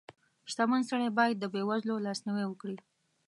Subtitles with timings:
[0.51, 2.77] •شتمن سړی باید د بېوزلو لاسنیوی وکړي.